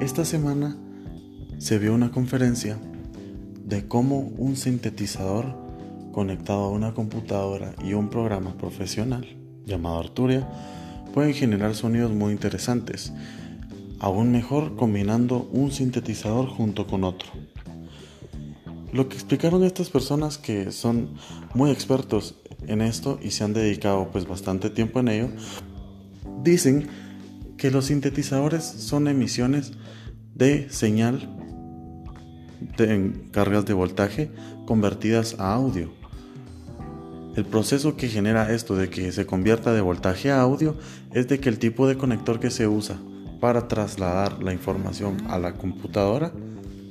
esta 0.00 0.24
semana 0.24 0.76
se 1.58 1.78
vio 1.78 1.94
una 1.94 2.10
conferencia 2.10 2.78
de 3.64 3.86
cómo 3.86 4.18
un 4.36 4.56
sintetizador 4.56 5.54
conectado 6.12 6.64
a 6.64 6.70
una 6.70 6.94
computadora 6.94 7.74
y 7.84 7.94
un 7.94 8.08
programa 8.08 8.56
profesional 8.56 9.26
llamado 9.64 10.00
Arturia 10.00 10.48
pueden 11.14 11.34
generar 11.34 11.74
sonidos 11.74 12.12
muy 12.12 12.32
interesantes, 12.32 13.12
aún 13.98 14.32
mejor 14.32 14.76
combinando 14.76 15.48
un 15.52 15.70
sintetizador 15.70 16.48
junto 16.48 16.86
con 16.86 17.04
otro. 17.04 17.30
Lo 18.92 19.08
que 19.08 19.14
explicaron 19.14 19.62
estas 19.62 19.88
personas 19.88 20.36
que 20.36 20.72
son 20.72 21.14
muy 21.54 21.70
expertos 21.70 22.36
en 22.66 22.80
esto 22.80 23.18
y 23.22 23.30
se 23.30 23.44
han 23.44 23.52
dedicado 23.52 24.10
pues 24.10 24.26
bastante 24.26 24.68
tiempo 24.70 25.00
en 25.00 25.08
ello, 25.08 25.28
dicen 26.42 26.88
que 27.60 27.70
los 27.70 27.84
sintetizadores 27.84 28.64
son 28.64 29.06
emisiones 29.06 29.72
de 30.34 30.70
señal 30.70 31.28
en 32.78 33.28
cargas 33.32 33.66
de 33.66 33.74
voltaje 33.74 34.30
convertidas 34.64 35.36
a 35.38 35.52
audio. 35.52 35.92
El 37.36 37.44
proceso 37.44 37.98
que 37.98 38.08
genera 38.08 38.50
esto 38.50 38.76
de 38.76 38.88
que 38.88 39.12
se 39.12 39.26
convierta 39.26 39.74
de 39.74 39.82
voltaje 39.82 40.30
a 40.30 40.40
audio 40.40 40.78
es 41.12 41.28
de 41.28 41.38
que 41.38 41.50
el 41.50 41.58
tipo 41.58 41.86
de 41.86 41.98
conector 41.98 42.40
que 42.40 42.48
se 42.48 42.66
usa 42.66 42.96
para 43.40 43.68
trasladar 43.68 44.42
la 44.42 44.54
información 44.54 45.18
a 45.28 45.38
la 45.38 45.52
computadora 45.52 46.32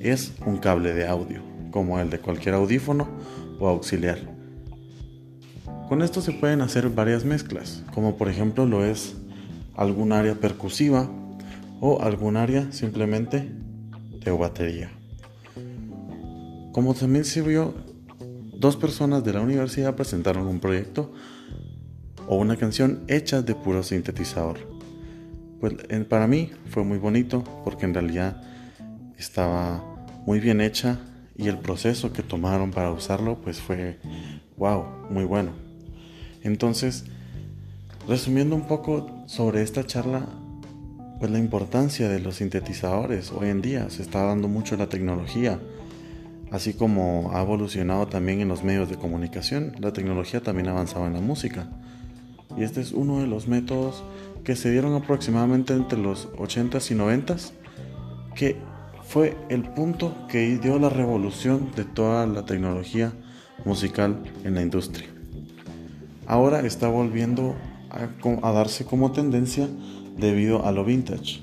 es 0.00 0.32
un 0.46 0.58
cable 0.58 0.94
de 0.94 1.06
audio, 1.06 1.42
como 1.70 2.00
el 2.00 2.10
de 2.10 2.18
cualquier 2.18 2.56
audífono 2.56 3.08
o 3.60 3.68
auxiliar. 3.68 4.18
Con 5.88 6.02
esto 6.02 6.20
se 6.20 6.32
pueden 6.32 6.60
hacer 6.60 6.90
varias 6.90 7.24
mezclas, 7.24 7.84
como 7.94 8.16
por 8.16 8.28
ejemplo 8.28 8.66
lo 8.66 8.84
es 8.84 9.14
algún 9.76 10.12
área 10.12 10.34
percusiva 10.34 11.08
o 11.80 12.00
algún 12.02 12.36
área 12.36 12.72
simplemente 12.72 13.50
de 14.24 14.30
batería. 14.30 14.90
Como 16.72 16.94
también 16.94 17.24
se 17.24 17.42
vio, 17.42 17.74
dos 18.58 18.76
personas 18.76 19.24
de 19.24 19.32
la 19.32 19.40
universidad 19.40 19.94
presentaron 19.94 20.46
un 20.46 20.60
proyecto 20.60 21.12
o 22.26 22.36
una 22.36 22.56
canción 22.56 23.04
hecha 23.08 23.42
de 23.42 23.54
puro 23.54 23.82
sintetizador. 23.82 24.58
Pues 25.60 25.74
para 26.08 26.26
mí 26.26 26.50
fue 26.70 26.84
muy 26.84 26.98
bonito 26.98 27.44
porque 27.64 27.86
en 27.86 27.94
realidad 27.94 28.42
estaba 29.16 29.82
muy 30.26 30.40
bien 30.40 30.60
hecha 30.60 30.98
y 31.36 31.48
el 31.48 31.58
proceso 31.58 32.12
que 32.12 32.22
tomaron 32.22 32.70
para 32.72 32.90
usarlo 32.90 33.40
pues 33.40 33.60
fue 33.60 33.98
wow, 34.56 34.84
muy 35.10 35.24
bueno. 35.24 35.52
Entonces, 36.42 37.04
resumiendo 38.08 38.56
un 38.56 38.66
poco 38.66 39.24
sobre 39.26 39.62
esta 39.62 39.84
charla, 39.84 40.26
pues 41.18 41.30
la 41.30 41.38
importancia 41.38 42.08
de 42.08 42.20
los 42.20 42.36
sintetizadores 42.36 43.32
hoy 43.32 43.48
en 43.48 43.62
día 43.62 43.90
se 43.90 44.02
está 44.02 44.22
dando 44.22 44.48
mucho 44.48 44.76
la 44.76 44.88
tecnología 44.88 45.58
Así 46.50 46.74
como 46.74 47.32
ha 47.34 47.42
evolucionado 47.42 48.06
también 48.06 48.40
en 48.40 48.48
los 48.48 48.62
medios 48.62 48.88
de 48.88 48.96
comunicación, 48.96 49.72
la 49.80 49.92
tecnología 49.92 50.40
también 50.40 50.68
ha 50.68 50.72
avanzado 50.72 51.06
en 51.06 51.14
la 51.14 51.20
música. 51.20 51.68
Y 52.56 52.62
este 52.62 52.80
es 52.80 52.92
uno 52.92 53.20
de 53.20 53.26
los 53.26 53.48
métodos 53.48 54.04
que 54.44 54.54
se 54.54 54.70
dieron 54.70 54.94
aproximadamente 54.94 55.74
entre 55.74 55.98
los 55.98 56.28
80s 56.34 56.92
y 56.92 56.94
90s, 56.94 57.50
que 58.36 58.56
fue 59.02 59.36
el 59.48 59.62
punto 59.62 60.14
que 60.28 60.56
dio 60.58 60.78
la 60.78 60.88
revolución 60.88 61.72
de 61.74 61.84
toda 61.84 62.26
la 62.26 62.44
tecnología 62.44 63.12
musical 63.64 64.22
en 64.44 64.54
la 64.54 64.62
industria. 64.62 65.08
Ahora 66.28 66.60
está 66.60 66.88
volviendo 66.88 67.56
a, 67.96 68.48
a 68.48 68.52
darse 68.52 68.84
como 68.84 69.12
tendencia 69.12 69.68
debido 70.16 70.64
a 70.64 70.72
lo 70.72 70.84
vintage. 70.84 71.40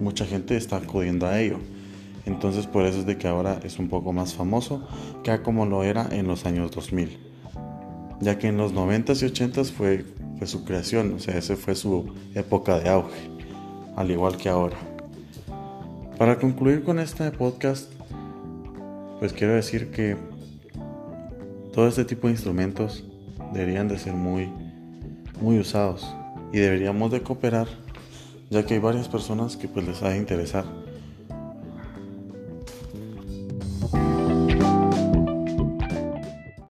Mucha 0.00 0.24
gente 0.24 0.56
está 0.56 0.76
acudiendo 0.76 1.26
a 1.26 1.40
ello. 1.40 1.58
Entonces 2.26 2.66
por 2.66 2.84
eso 2.84 3.00
es 3.00 3.06
de 3.06 3.18
que 3.18 3.28
ahora 3.28 3.60
es 3.64 3.78
un 3.78 3.88
poco 3.88 4.12
más 4.12 4.34
famoso 4.34 4.86
que 5.22 5.42
como 5.42 5.66
lo 5.66 5.84
era 5.84 6.08
en 6.10 6.26
los 6.26 6.46
años 6.46 6.70
2000. 6.70 7.18
Ya 8.20 8.38
que 8.38 8.48
en 8.48 8.56
los 8.56 8.74
90s 8.74 9.22
y 9.22 9.32
80s 9.32 9.72
fue, 9.72 10.04
fue 10.38 10.46
su 10.46 10.64
creación, 10.64 11.14
o 11.14 11.18
sea, 11.18 11.36
esa 11.38 11.56
fue 11.56 11.74
su 11.74 12.12
época 12.34 12.78
de 12.78 12.90
auge, 12.90 13.30
al 13.96 14.10
igual 14.10 14.36
que 14.36 14.48
ahora. 14.48 14.76
Para 16.18 16.38
concluir 16.38 16.84
con 16.84 16.98
este 16.98 17.30
podcast, 17.30 17.90
pues 19.20 19.32
quiero 19.32 19.54
decir 19.54 19.90
que 19.90 20.16
todo 21.72 21.88
este 21.88 22.04
tipo 22.04 22.26
de 22.26 22.34
instrumentos 22.34 23.04
deberían 23.54 23.88
de 23.88 23.98
ser 23.98 24.12
muy, 24.12 24.52
muy 25.40 25.58
usados 25.58 26.14
y 26.52 26.58
deberíamos 26.58 27.10
de 27.10 27.22
cooperar, 27.22 27.68
ya 28.50 28.64
que 28.64 28.74
hay 28.74 28.80
varias 28.80 29.08
personas 29.08 29.56
que 29.56 29.68
pues 29.68 29.86
les 29.86 30.02
ha 30.02 30.10
de 30.10 30.18
interesar 30.18 30.64